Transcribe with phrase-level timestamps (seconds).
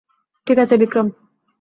[0.47, 1.07] ঠিক আছে, বিক্রম।